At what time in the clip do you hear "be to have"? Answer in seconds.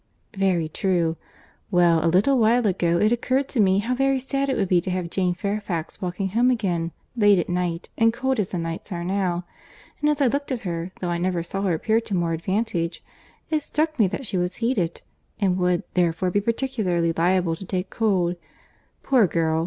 4.67-5.11